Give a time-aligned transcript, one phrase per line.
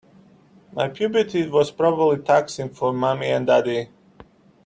[0.73, 3.89] My puberty was probably taxing for mommy and daddy.